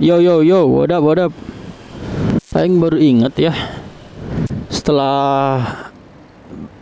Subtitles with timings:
[0.00, 1.28] Yo yo yo, what up what?
[2.56, 3.52] Aing baru inget ya.
[4.72, 5.60] Setelah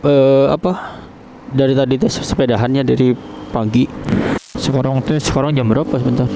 [0.07, 1.03] eh apa?
[1.51, 3.11] Dari tadi tes sepedahannya dari
[3.51, 3.91] pagi.
[4.55, 6.31] Sekarang teh sekarang jam berapa sebentar?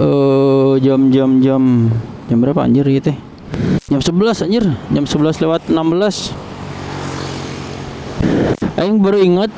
[0.00, 1.92] Eh jam-jam jam
[2.32, 3.12] jam berapa anjir gitu?
[3.84, 6.32] Jam 11 anjir, jam 11 lewat 16.
[8.80, 9.52] Aing baru inget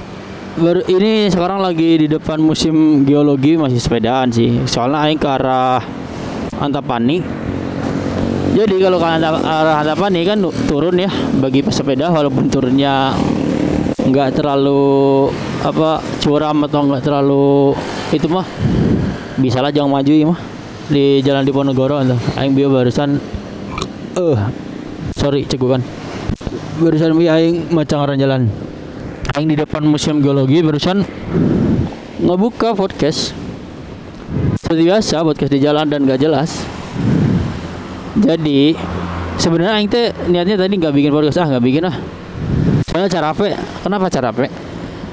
[0.52, 4.60] baru ini sekarang lagi di depan musim geologi masih sepedaan sih.
[4.68, 5.80] Soalnya aing ke arah
[6.60, 7.24] Antapani.
[8.52, 11.08] Jadi kalau ke arah Antapani kan turun ya
[11.40, 13.16] bagi pesepeda walaupun turunnya
[14.02, 15.30] nggak terlalu
[15.62, 17.72] apa curam atau nggak terlalu
[18.10, 18.44] itu mah
[19.38, 20.40] bisa lah jangan maju ya mah
[20.90, 23.16] di jalan Diponegoro tuh aing bio barusan
[24.18, 24.38] eh uh,
[25.16, 25.80] sorry cegukan.
[26.76, 28.52] Barusan bio aing macam orang jalan
[29.30, 31.06] Aing di depan museum geologi barusan
[32.18, 33.30] ngebuka podcast.
[34.58, 36.66] Seperti biasa podcast di jalan dan gak jelas.
[38.18, 38.74] Jadi
[39.38, 41.38] sebenarnya Aing teh niatnya tadi nggak bikin podcast.
[41.38, 41.94] Ah nggak bikin ah.
[42.90, 43.54] Soalnya cara apa?
[43.86, 44.50] Kenapa cara apa?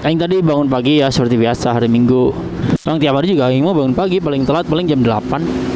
[0.02, 2.34] Aing tadi bangun pagi ya seperti biasa hari Minggu.
[2.82, 5.70] Bang tiap hari juga Aing mau bangun pagi paling telat paling jam 8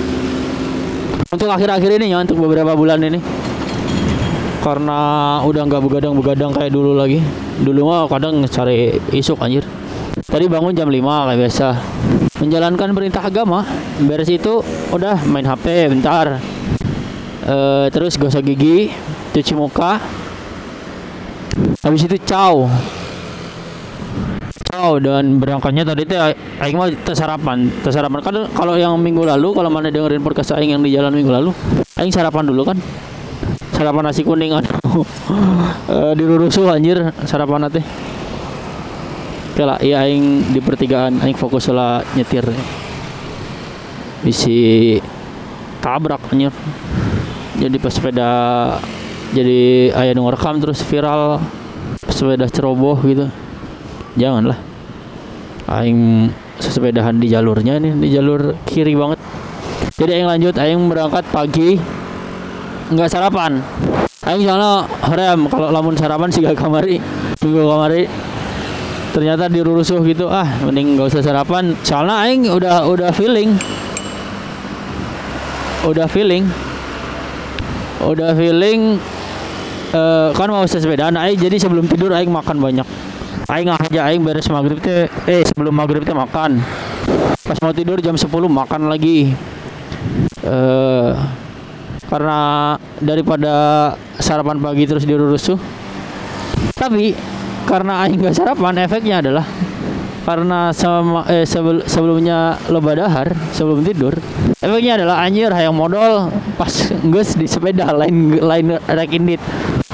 [1.34, 3.22] untuk akhir-akhir ini ya untuk beberapa bulan ini.
[4.66, 7.22] Karena udah nggak begadang-begadang kayak dulu lagi
[7.62, 9.68] dulu mah kadang cari isuk anjir.
[10.24, 11.68] Tadi bangun jam 5 kayak biasa.
[12.42, 13.62] Menjalankan perintah agama
[14.02, 16.42] beres itu udah main HP bentar.
[17.46, 17.56] E,
[17.94, 18.90] terus gosok gigi
[19.36, 20.02] cuci muka.
[21.86, 22.66] Habis itu caw
[24.74, 26.18] caw dan berangkatnya tadi teh
[26.58, 30.82] aing mah sarapan sarapan kan kalau yang minggu lalu kalau mana dengerin podcast aing yang
[30.82, 31.54] di jalan minggu lalu
[32.02, 32.82] aing sarapan dulu kan
[33.84, 35.04] sarapan nasi kuning aduh
[35.92, 37.68] e, di rusuh anjir sarapan
[39.54, 42.42] Oke lah, iya aing di pertigaan aing fokus lah nyetir.
[44.26, 44.98] Bisi
[45.78, 46.50] tabrak anjir.
[47.62, 48.32] Jadi pas sepeda
[49.36, 50.26] jadi ayah nu
[50.58, 51.38] terus viral
[52.10, 53.30] sepeda ceroboh gitu.
[54.18, 54.58] Janganlah.
[55.70, 59.22] Aing sesepedahan di jalurnya nih, di jalur kiri banget.
[60.02, 61.78] Jadi aing lanjut, aing berangkat pagi
[62.92, 63.64] nggak sarapan.
[64.24, 66.96] Aing soalnya rem kalau lamun sarapan sih gak kamari.
[67.44, 68.08] Minggu kamari.
[69.12, 70.32] Ternyata dirurusuh gitu.
[70.32, 71.76] Ah mending gak usah sarapan.
[71.84, 73.52] Soalnya aing udah udah feeling.
[75.84, 76.48] Udah feeling.
[78.00, 78.96] Udah feeling
[79.92, 82.88] uh, kan mau sepedaan aing jadi sebelum tidur aing makan banyak.
[83.52, 86.64] Aing aja aing beres maghrib teh eh sebelum maghrib teh makan.
[87.44, 89.36] Pas mau tidur jam 10 makan lagi.
[90.48, 91.43] Eh
[92.14, 93.54] karena daripada
[94.22, 95.58] sarapan pagi terus dirurusuh
[96.78, 97.18] tapi
[97.66, 99.42] karena aing gak sarapan efeknya adalah
[100.22, 104.14] karena sama eh, sebel, sebelumnya loba dahar sebelum tidur
[104.62, 106.70] efeknya adalah anjir hayang modal pas
[107.02, 109.42] geus di sepeda lain lain rek indit.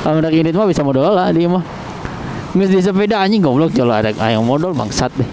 [0.03, 1.63] Kalau rek indit mah bisa modal lah dia mah.
[2.53, 5.29] Geus di sepeda anjing goblok jolo ada hayang modal bangsat deh.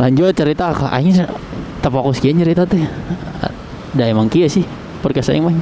[0.00, 1.14] Lanjut cerita ke aing
[1.84, 2.82] tak fokus kieu cerita teh.
[3.94, 4.66] Da emang kia sih
[5.06, 5.54] podcast aing mah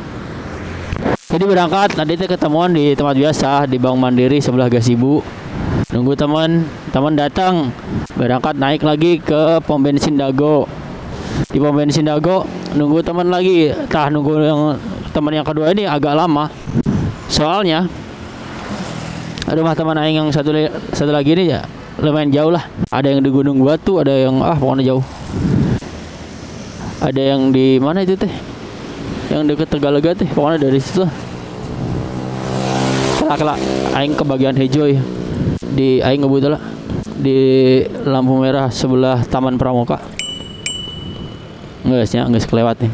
[1.28, 5.21] jadi berangkat tadi teh ketemuan di tempat biasa di Bank Mandiri sebelah Gasibu
[5.94, 7.71] nunggu teman teman datang.
[8.15, 10.66] Berangkat naik lagi ke pom bensin Dago.
[11.50, 13.71] Di pom bensin Dago nunggu teman lagi.
[13.91, 14.60] Tah nunggu yang
[15.15, 16.50] teman yang kedua ini agak lama.
[17.31, 17.87] Soalnya
[19.50, 20.50] rumah teman aing yang satu
[20.94, 21.66] satu lagi ini ya
[21.99, 22.66] lumayan jauh lah.
[22.91, 25.05] Ada yang di Gunung Batu ada yang ah pokoknya jauh.
[27.03, 28.53] Ada yang di mana itu teh
[29.32, 31.04] yang deket Tegalega teh pokoknya dari situ.
[33.20, 33.58] Kelak kelak
[33.96, 35.00] aing ke bagian hijau ya
[35.74, 36.62] di aing ngebut lah.
[37.14, 37.38] Di
[38.04, 39.96] lampu merah sebelah Taman Pramuka.
[41.84, 42.93] Enggak sih enggak kelewat nih.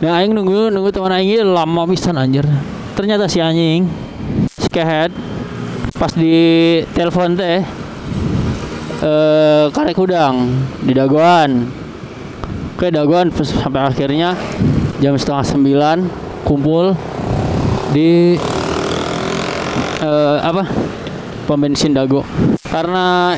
[0.00, 2.48] Nah aing nunggu nunggu teman aing lama pisan anjir.
[2.96, 3.84] Ternyata si anjing
[4.56, 5.12] si kehead
[6.00, 7.60] pas di telepon teh
[9.04, 10.48] eh karek udang
[10.80, 11.68] di dagoan.
[12.80, 14.32] Ke dagoan sampai akhirnya
[15.00, 15.98] jam setengah sembilan
[16.44, 16.92] kumpul
[17.96, 18.36] di
[20.04, 20.62] uh, apa?
[21.48, 22.20] Pom bensin Dago.
[22.68, 23.32] Karena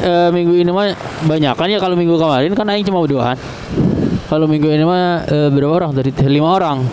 [0.00, 0.96] uh, minggu ini mah
[1.28, 3.36] banyak kan ya kalau minggu kemarin kan aing cuma berduaan.
[4.32, 6.88] Kalau minggu ini mah uh, berapa orang dari lima orang.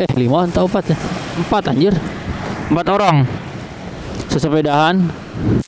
[0.00, 0.98] Eh lima atau empat ya?
[1.44, 1.92] Empat anjir.
[2.72, 3.28] Empat orang?
[4.32, 4.96] Sesepedahan.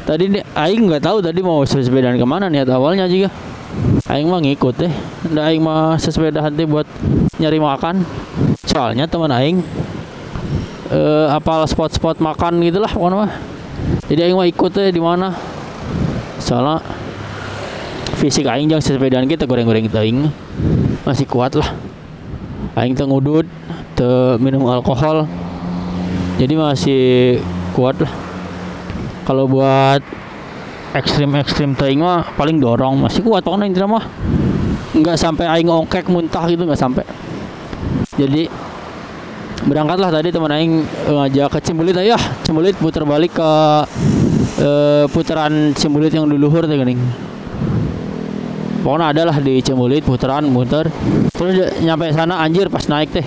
[0.08, 3.28] Tadi aing nggak tahu tadi mau sesepedahan ke mana nih awalnya juga.
[4.08, 4.92] Aing mah ngikut deh
[5.32, 6.84] ndak aing mah sesepeda hati buat
[7.40, 8.04] nyari makan.
[8.68, 9.64] Soalnya teman aing
[10.92, 13.32] uh, apal spot-spot makan gitulah pokoknya mah.
[14.06, 15.32] Jadi aing mah ikut di mana.
[16.36, 16.84] Soalnya
[18.20, 20.30] fisik aing jeung sepedaan kita goreng-goreng teuing
[21.02, 21.74] masih kuat lah
[22.78, 23.48] aing teu ngudut
[24.38, 25.26] minum alkohol.
[26.36, 27.02] Jadi masih
[27.72, 28.12] kuat lah
[29.22, 30.02] kalau buat
[30.92, 34.04] ekstrim-ekstrim teuing mah paling dorong masih kuat pokoknya intinya mah
[34.92, 37.04] nggak sampai aing ongkek muntah gitu nggak sampai.
[38.12, 38.44] Jadi
[39.64, 43.50] berangkatlah tadi teman aing eh, ngajak ke Cimbulit ayo ah, Cimbulit putar balik ke
[44.60, 47.00] eh, putaran Cimbulit yang duluhur teh geuning.
[48.84, 50.92] Pokoknya ada lah di Cimbulit putaran muter.
[51.32, 53.26] Terus nyampe sana anjir pas naik teh.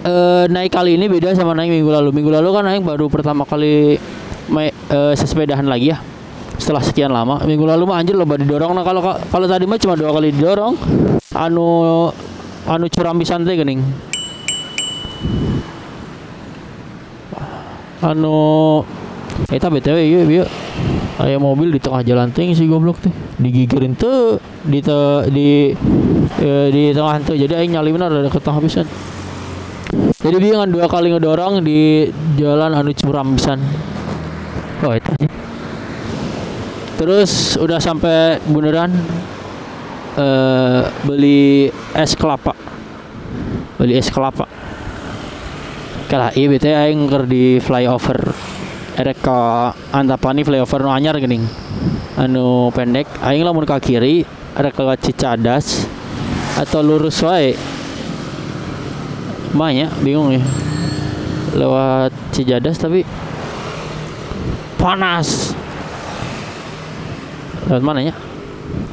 [0.00, 2.16] Eh naik kali ini beda sama naik minggu lalu.
[2.16, 4.00] Minggu lalu kan naik baru pertama kali
[4.56, 6.00] eh, sesepedahan lagi ya
[6.60, 8.76] setelah sekian lama minggu lalu mah anjir loba didorong.
[8.76, 10.76] Nah kalau kalau tadi mah cuma dua kali didorong.
[11.34, 11.66] Anu
[12.68, 13.80] anu curam pisan teh geuning.
[18.04, 18.36] Anu
[19.48, 20.46] eta btw ieu ieu
[21.20, 23.12] aya mobil di tengah jalan ting si goblok teh.
[23.40, 25.00] Digigirin teu di te,
[25.32, 25.72] di
[26.44, 27.34] eh, di tengah teu.
[27.40, 28.86] Jadi aing nyali bener ada ke tengah pisan.
[30.20, 32.06] Jadi dia dua kali ngedorong di
[32.38, 33.58] jalan anu curam pisan
[34.84, 35.12] oh itu
[37.00, 38.92] terus udah sampai bundaran
[40.20, 42.52] eh beli es kelapa.
[43.80, 44.44] Beli es kelapa.
[46.12, 48.36] Kalah iya bete aing keur di flyover.
[49.00, 51.48] Erek ka Antapani flyover nu anyar geuning.
[52.20, 54.28] Anu pendek aing lamun ka kiri
[54.60, 55.88] erek ka Cicadas
[56.60, 57.56] atau lurus wae.
[59.56, 60.44] Banyak bingung ya.
[61.56, 63.08] Lewat Cicadas tapi
[64.76, 65.56] panas
[67.70, 68.14] lewat mana ya?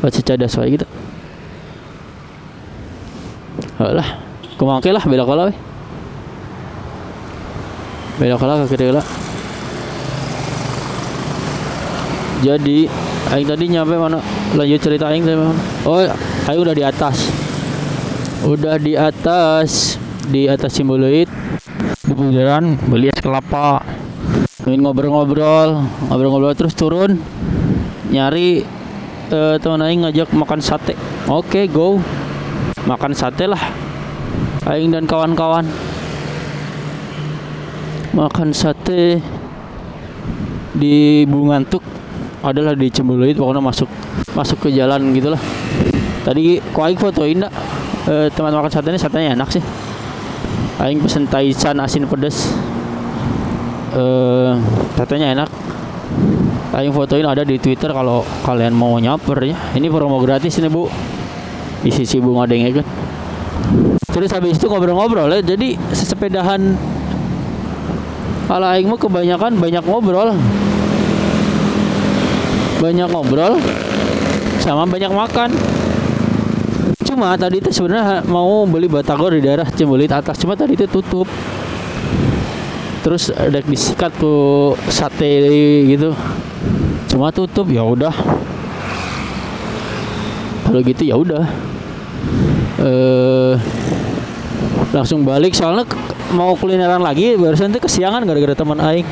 [0.05, 0.85] Lewat Cicadas wae gitu.
[3.81, 4.21] Lah
[4.57, 5.53] kumangke lah belok we
[8.17, 9.05] belok lah ke kiri lah
[12.37, 12.85] jadi
[13.33, 14.21] aing tadi nyampe mana?
[14.53, 15.53] Lanjut cerita aing tadi mana?
[15.89, 16.05] Oh
[16.45, 17.17] aing udah di atas.
[18.45, 19.97] Udah di atas.
[20.27, 21.31] Di atas Simboluit
[22.03, 23.81] di bundaran beli es kelapa.
[24.67, 25.81] Ngobrol-ngobrol.
[26.11, 27.17] Ngobrol-ngobrol terus turun
[28.07, 28.63] nyari
[29.31, 30.95] eh, teman aing ngajak makan sate.
[31.27, 31.99] Oke go.
[32.87, 33.59] Makan sate lah.
[34.67, 35.67] Aing dan kawan-kawan.
[38.15, 39.19] Makan sate
[40.75, 41.83] di Bungantuk.
[42.37, 43.89] Adalah di Cembuluit pokoknya masuk
[44.31, 45.41] masuk ke jalan gitulah.
[46.23, 47.51] Tadi kok aing fotoin dak
[48.07, 49.63] eh, teman makan sate ini satenya enak sih.
[50.79, 52.55] Aing pesen taichan asin pedes.
[53.91, 54.51] Eh
[54.95, 55.49] satenya enak
[56.75, 59.55] aing fotoin ada di Twitter kalau kalian mau nyaper ya.
[59.77, 60.89] Ini promo gratis ini Bu.
[61.85, 62.87] Di sisi bunga dengnya kan.
[64.11, 66.73] Terus habis itu ngobrol-ngobrol ya jadi sesepedahan
[68.49, 70.33] kalau aing kebanyakan banyak ngobrol.
[72.77, 73.61] Banyak ngobrol
[74.59, 75.49] sama banyak makan.
[77.07, 81.29] Cuma tadi itu sebenarnya mau beli batagor di daerah Cembulit atas cuma tadi itu tutup.
[83.05, 85.31] Terus ada disikat tuh sate
[85.87, 86.11] gitu
[87.07, 88.13] cuma tutup ya udah.
[90.67, 91.43] Kalau gitu ya udah.
[92.83, 93.55] Eh
[94.91, 95.83] langsung balik soalnya
[96.35, 99.07] mau kulineran lagi barusan tuh kesiangan gara-gara teman aing.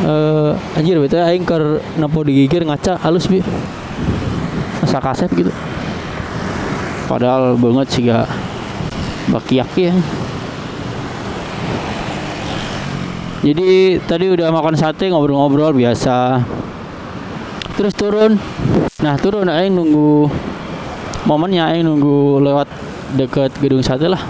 [0.00, 3.44] Eh anjir betul aing ker nempo digigir ngaca halus bi.
[4.80, 5.52] Asa kaset gitu.
[7.04, 8.30] Padahal banget sih gak
[9.34, 9.92] bakiak ya.
[13.40, 16.44] Jadi tadi udah makan sate ngobrol-ngobrol biasa
[17.80, 18.36] terus turun.
[19.00, 20.28] Nah turun aing nunggu
[21.24, 22.68] momennya aing nunggu lewat
[23.16, 24.20] deket gedung sate lah.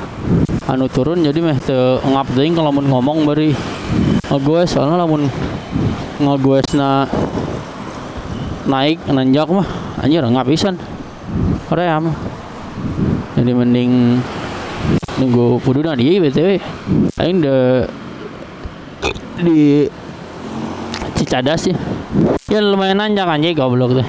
[0.70, 3.50] Anu turun jadi meh teu ngap teuing kalau mun ngomong bari
[4.30, 5.26] ngegoes soalnya lamun
[6.22, 7.10] ngegoes na
[8.70, 9.66] naik nanjak mah
[9.98, 10.78] anjir ngap pisan.
[11.74, 12.14] Area mah.
[13.34, 14.22] Jadi mending
[15.18, 16.62] nunggu pudunan ieu BTW
[17.18, 17.82] aing de
[19.42, 19.90] di
[21.18, 21.74] Cicadas ya
[22.50, 24.08] ya lumayan nanjak anjing goblok teh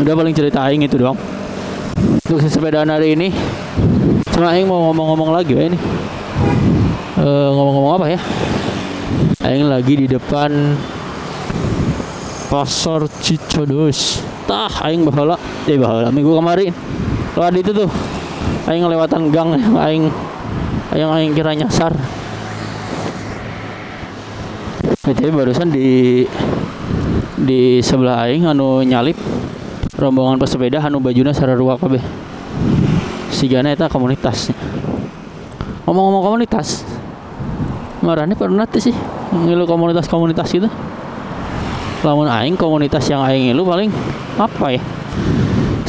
[0.00, 1.16] udah paling cerita aing itu doang.
[2.24, 3.28] Untuk sepedaan hari ini
[4.32, 5.78] cuma aing mau ngomong-ngomong lagi ya ini.
[7.20, 8.20] Eh, ngomong-ngomong apa ya?
[9.44, 10.72] Aing lagi di depan
[12.48, 15.36] pasar Cicados tah aing bahala.
[15.68, 16.72] Eh bahala minggu kemarin.
[17.36, 17.90] Lewat itu tuh
[18.72, 20.08] aing ngelewatan gang aing
[20.96, 21.92] yang aing kira nyasar
[25.10, 26.22] BTW barusan di
[27.34, 29.18] di sebelah aing anu nyalip
[29.98, 31.98] rombongan pesepeda anu bajuna sararua kabeh.
[33.34, 34.54] Sigana eta komunitas
[35.82, 36.86] ngomong-ngomong komunitas
[38.06, 38.94] marahnya pernah tuh sih
[39.34, 40.70] ngilu komunitas-komunitas gitu.
[42.06, 43.90] Lamun aing komunitas yang aing ngilu paling
[44.38, 44.82] apa ya?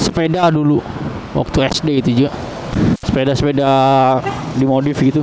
[0.01, 0.81] Sepeda dulu
[1.37, 2.33] waktu SD itu juga.
[3.05, 3.69] Sepeda-sepeda
[4.57, 5.21] dimodif gitu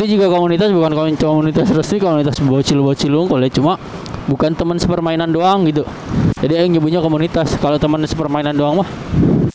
[0.00, 3.52] itu juga komunitas bukan komunitas resmi komunitas bocil-bocil unggul ya.
[3.52, 3.76] Cuma
[4.24, 5.84] bukan teman sepermainan doang gitu.
[6.40, 7.60] Jadi yang nyebutnya komunitas.
[7.60, 8.88] Kalau teman sepermainan doang mah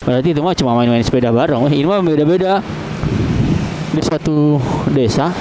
[0.06, 1.66] berarti itu mah cuma main-main sepeda bareng.
[1.66, 2.62] Ini mah beda-beda.
[3.90, 4.62] Di satu
[4.94, 5.34] desa.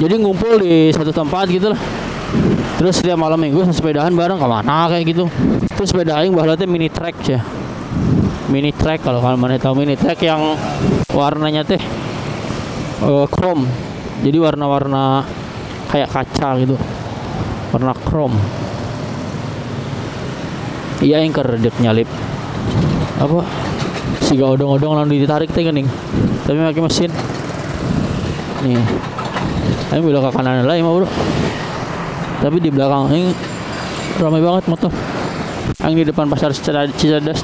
[0.00, 1.80] Jadi ngumpul di satu tempat gitu lah.
[2.80, 4.40] Terus setiap malam minggu sepedahan bareng.
[4.40, 5.28] Ke mana kayak gitu.
[5.76, 7.44] Terus sepeda aing bahwa mini track ya.
[8.48, 9.76] Mini track kalau kalian mana tahu.
[9.76, 10.56] Mini track yang
[11.12, 12.08] warnanya teh
[13.04, 13.64] uh, chrome.
[14.20, 15.24] Jadi warna-warna
[15.88, 16.76] kayak kaca gitu.
[17.72, 18.36] Warna chrome.
[21.00, 22.08] Iya yang keredek nyalip
[23.16, 23.44] apa?
[24.20, 25.88] Si odong-odong lalu ditarik teh gening
[26.44, 27.10] tapi pakai mesin.
[28.64, 28.84] Nih.
[29.90, 31.08] Ini belok ke kanan lagi mau bro.
[32.44, 33.32] Tapi di belakang ini
[34.20, 34.92] ramai banget motor.
[35.80, 37.40] Yang di depan pasar Cicadas.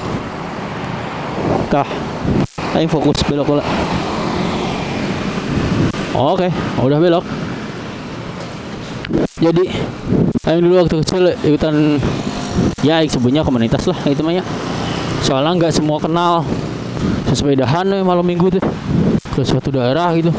[1.72, 1.88] Kah.
[2.76, 3.64] Aing fokus belok pula
[6.16, 6.48] oke
[6.80, 7.24] udah belok.
[9.36, 9.68] Jadi
[10.48, 12.00] Aing dulu waktu kecil ikutan
[12.80, 14.44] ya sebutnya komunitas lah itu mah ya
[15.20, 16.40] soalnya nggak semua kenal.
[17.28, 18.64] Sepedahan nih malam minggu tuh
[19.36, 20.32] ke suatu daerah gitu.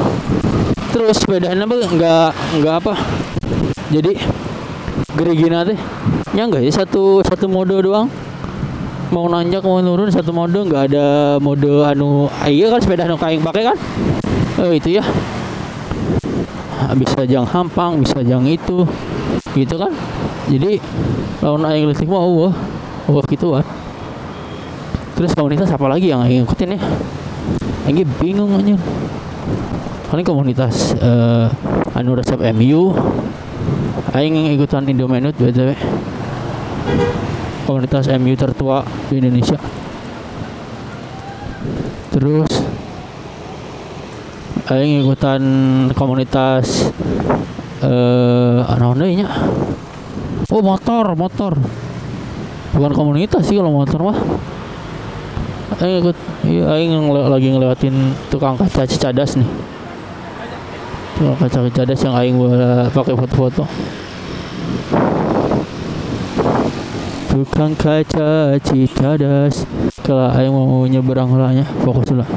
[0.90, 2.94] Terus sepedahan apa nggak nggak apa.
[3.94, 4.18] Jadi
[5.14, 5.78] gerigina teh
[6.34, 8.10] ya enggak ya satu satu mode doang.
[9.14, 13.46] Mau nanjak mau turun satu mode nggak ada mode anu iya kan sepeda anu kain
[13.46, 13.78] pakai kan?
[14.58, 15.06] Oh itu ya
[16.98, 18.86] bisa jang hampang bisa jang itu.
[19.54, 19.92] Gitu kan?
[20.48, 20.80] Jadi
[21.42, 22.54] lawan aing listrik mah wah
[23.08, 23.66] wah gitu kan
[25.18, 26.80] terus komunitas apa lagi yang aing ikutin ya?
[27.90, 28.78] Aing bingung aja
[30.08, 31.52] paling komunitas uh,
[31.96, 32.96] anu resep MU
[34.16, 35.76] aing ikutan Indominute btw
[37.68, 39.60] komunitas MU tertua di Indonesia
[42.12, 42.52] terus
[44.68, 45.42] aing ikutan
[45.96, 46.92] komunitas
[47.84, 48.66] eh uh,
[50.52, 51.54] oh motor motor
[52.76, 54.18] bukan komunitas sih kalau motor mah
[55.78, 56.18] Aing ikut
[56.50, 59.46] iya aing lagi ngelewatin tukang kaca Cicadas nih.
[61.20, 62.36] Tukang kaca Cicadas yang aing
[62.90, 63.64] pakai foto-foto.
[67.30, 69.70] Tukang kaca Cicadas
[70.02, 72.30] kalau aing mau nyebrang lahnya fokus lah.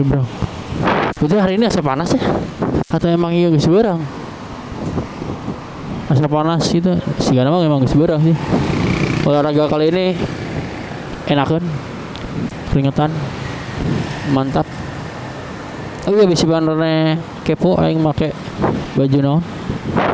[0.00, 0.53] Nyebrang.
[1.24, 2.20] Itu hari ini asa panas ya?
[2.92, 4.04] Atau emang iya geus berang?
[6.12, 7.00] Asa panas gitu.
[7.16, 8.36] Sigana mah emang geus berang sih.
[9.24, 10.06] Olahraga kali ini
[11.24, 11.64] enakan
[12.68, 13.08] keringetan
[14.32, 14.68] mantap
[16.04, 17.16] oh iya bisa benernya
[17.46, 18.36] kepo aing make
[18.98, 19.42] baju naon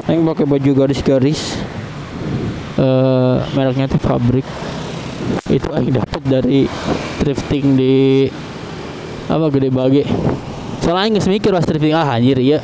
[0.07, 1.59] aing pakai baju garis-garis
[2.79, 4.47] uh, mereknya tuh fabrik
[5.51, 6.71] itu aing dapat dari
[7.19, 8.29] thrifting di
[9.27, 10.05] apa gede bagi
[10.81, 12.59] soalnya nggak mikir pas thrifting ah anjir iya.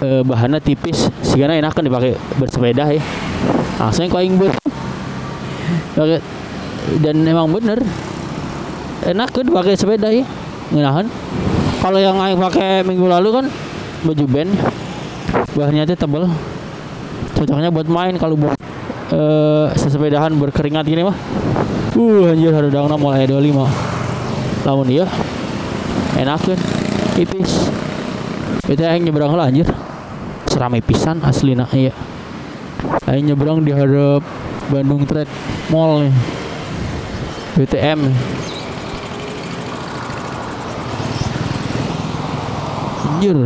[0.00, 1.12] Uh, bahannya tipis.
[1.20, 3.02] Sehingga enak kan dipakai bersepeda ya.
[3.76, 4.52] Langsung kau aing ber
[7.04, 7.80] dan emang bener.
[9.04, 10.24] Enak kan pakai sepeda ya.
[10.72, 11.06] Ngenahan
[11.80, 13.44] kalau yang aing pakai minggu lalu kan
[14.04, 14.52] baju band.
[15.56, 16.24] Bahannya itu tebel.
[17.36, 18.56] Cocoknya buat main kalau buat
[19.12, 21.16] uh, sesepedahan berkeringat gini mah.
[21.96, 23.90] Uh anjir ada dangna mulai 25
[24.64, 25.04] lamun dia
[26.20, 26.60] enak kan
[27.16, 27.72] tipis
[28.68, 29.66] itu yang nyebrang lah anjir.
[30.46, 31.94] Seramai pisan asli nah iya.
[33.08, 34.22] Aing nyebrang di hadap
[34.70, 35.30] Bandung Trade
[35.72, 36.14] Mall nih.
[37.58, 38.00] BTM
[43.10, 43.38] anjir.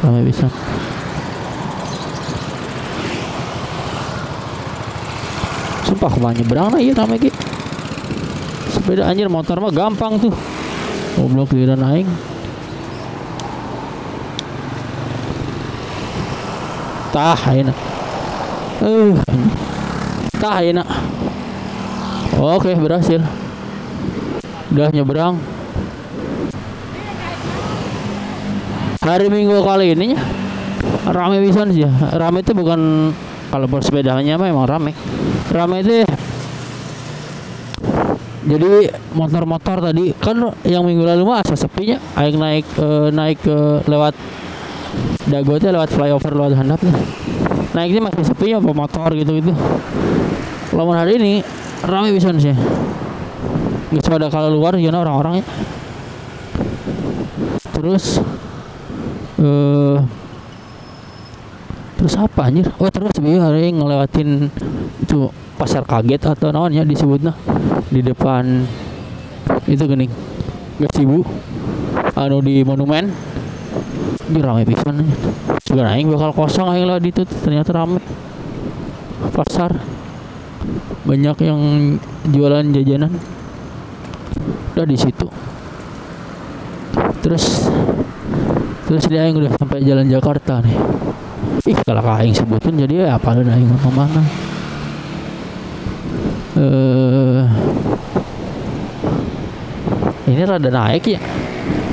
[0.00, 0.48] Ramai bisa
[5.90, 7.36] sumpah ke mana nyebrang lah iya ramai gitu
[8.70, 10.32] sepeda anjir motor mah gampang tuh
[11.18, 12.08] goblok di aing
[17.10, 17.78] tah enak
[18.86, 19.14] eh
[20.38, 20.88] tah enak
[22.40, 23.20] oke berhasil.
[24.70, 25.36] Udah nyebrang.
[29.00, 30.14] Hari minggu kali ini
[31.10, 31.90] rame bisa sih ya.
[32.14, 33.10] rame itu bukan
[33.50, 34.92] kalau bersepedanya memang rame.
[35.50, 36.06] Rame itu
[38.50, 40.34] jadi motor-motor tadi kan
[40.66, 44.18] yang minggu lalu mah asa sepinya aing naik e, naik ke lewat
[45.30, 46.94] dago itu lewat flyover lewat handap nih
[47.70, 49.54] naiknya masih sepi ya motor gitu gitu
[50.74, 51.32] lamun hari ini
[51.86, 52.54] rame bisa sih.
[53.90, 55.42] Nggak ada kalau luar gimana orang-orangnya
[57.74, 58.20] terus
[59.40, 59.98] uh,
[62.00, 62.64] terus apa anjir?
[62.80, 64.48] Oh terus biar hari ngelewatin
[65.04, 65.28] itu
[65.60, 67.36] pasar kaget atau namanya disebutnya?
[67.92, 68.64] Di depan
[69.68, 71.28] itu gak sibuk
[72.16, 73.12] anu di monumen.
[74.32, 75.04] Di rame pisan
[75.68, 78.00] juga aing bakal kosong aing lah itu ternyata rame.
[79.36, 79.76] Pasar.
[81.04, 81.60] Banyak yang
[82.32, 83.12] jualan jajanan.
[84.72, 85.28] Udah di situ.
[87.20, 87.68] Terus
[88.88, 90.99] terus dia yang udah sampai jalan Jakarta nih
[91.68, 94.22] ih kalau aing sebutin jadi apa aing ngomong mana?
[96.56, 97.44] Eh
[100.30, 101.20] ini rada naik ya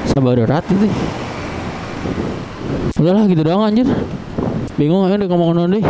[0.08, 0.88] sabar berat itu.
[2.98, 3.88] Udahlah gitu doang anjir.
[4.78, 5.82] Bingung aja udah ngomong nanti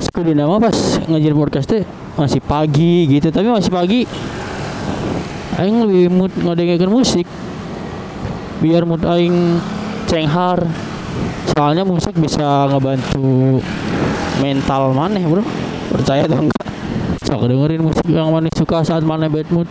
[0.00, 1.82] sekali nama pas ngajar podcast teh
[2.14, 4.00] masih pagi gitu tapi masih pagi.
[5.60, 7.28] Aing lebih mood ngedengerin musik
[8.64, 9.60] biar mood aing
[10.08, 10.64] cenghar
[11.52, 13.60] soalnya musik bisa ngebantu
[14.40, 15.44] mental maneh bro.
[15.90, 16.66] Percaya atau enggak?
[17.26, 19.68] Sok dengerin musik yang mana suka saat mana bad mood.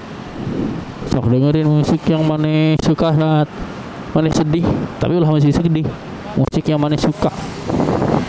[1.10, 3.50] Sok dengerin musik yang mana suka saat
[4.12, 4.66] mana sedih.
[5.00, 5.88] Tapi ulah masih sedih
[6.36, 7.32] musik yang mana suka.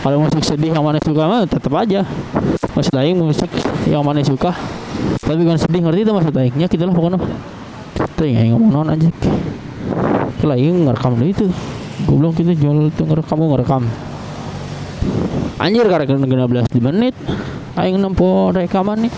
[0.01, 2.01] Kalau musik sedih yang mana suka mah tetap aja.
[2.73, 3.51] Maksud aing musik
[3.85, 4.55] yang mana suka.
[5.21, 6.67] Tapi kan sedih ngerti itu maksud aingnya?
[6.71, 7.19] Kita lah pokoknya.
[8.17, 9.09] Tuh yang ngomong non aja
[10.41, 11.45] kalau aing ngerekam itu
[12.11, 13.83] goblok kita jual tuh ngerekam ngerekam.
[15.63, 17.15] Anjir karena 16 menit
[17.79, 19.13] aing nempo rekaman nih.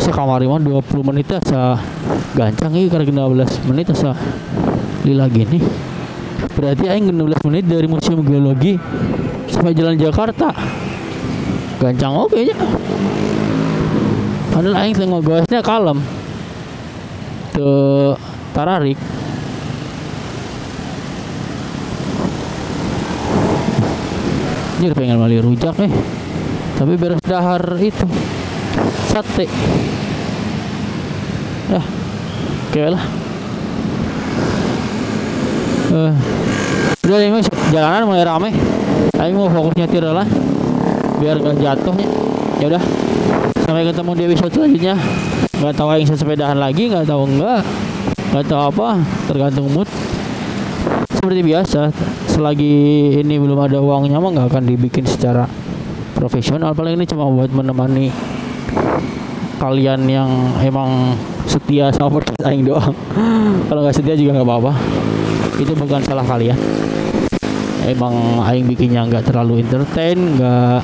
[0.00, 1.76] Sekamari mah 20 menit asa
[2.32, 4.16] gancang ini karena 16 menit asa
[5.04, 5.60] lila gini
[6.56, 8.80] berarti aing 16 menit dari museum geologi
[9.52, 10.56] sampai jalan Jakarta.
[11.84, 12.56] Gancang oke nya.
[14.56, 16.00] Padahal aing tengok gosnya kalem.
[17.52, 17.68] Ke
[18.56, 18.96] tararik
[24.74, 25.92] Anjir pengen beli rujak nih.
[26.74, 28.06] Tapi beres dahar itu.
[29.14, 29.46] Sate.
[31.70, 31.82] Ya
[32.68, 33.04] oke lah.
[35.94, 36.10] Uh,
[37.06, 37.38] udah ini
[37.70, 38.50] jalanan mulai rame.
[39.14, 40.26] Ayo mau fokus nyetir lah.
[41.22, 42.06] Biar gak jatuhnya
[42.58, 42.82] ya udah.
[43.62, 44.94] Sampai ketemu di episode selanjutnya.
[45.54, 47.62] Nggak tahu yang sesepedahan lagi nggak tahu enggak.
[48.34, 48.88] Nggak tahu apa
[49.30, 49.86] tergantung mood.
[51.14, 51.94] Seperti biasa
[52.34, 55.46] selagi ini belum ada uangnya mah nggak akan dibikin secara
[56.18, 56.74] profesional.
[56.74, 58.10] Paling ini cuma buat menemani
[59.62, 61.14] kalian yang emang
[61.46, 62.90] setia sama podcast aing doang.
[63.70, 64.72] Kalau nggak setia juga nggak apa-apa.
[65.62, 66.58] Itu bukan salah kalian.
[67.86, 70.82] Emang aing bikinnya nggak terlalu entertain nggak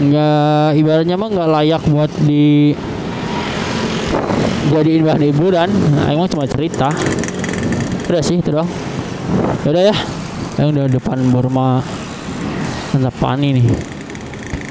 [0.00, 2.74] nggak ibaratnya mah nggak layak buat di
[4.74, 5.70] jadiin bahan hiburan.
[6.10, 6.90] Aing mah cuma cerita.
[8.10, 8.89] Udah sih itu doang
[9.68, 9.96] udah ya.
[10.56, 11.84] Yang udah depan Burma
[12.96, 13.66] Antapani nih.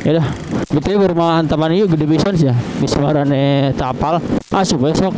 [0.02, 0.28] Ya udah
[0.74, 2.56] betul Burma Antapani yuk gede pisan sih ya.
[2.82, 4.18] Bisa marane tapal.
[4.50, 5.14] Ah besok.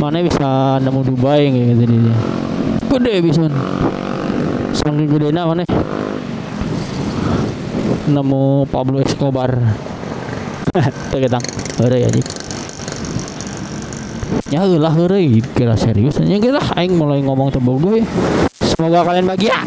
[0.00, 2.16] Mana bisa nemu Dubai kayak gitu dia.
[2.88, 3.52] Gede pisan.
[4.72, 5.68] Saking gede na mana?
[8.08, 9.52] Nemu Pablo Escobar.
[11.12, 11.44] Tuh ketang
[11.80, 12.37] ada ya dik
[14.48, 14.94] ya lah
[15.52, 16.16] kira serius.
[16.24, 18.00] Nya kita aing mulai ngomong tebel gue.
[18.64, 19.58] Semoga kalian bahagia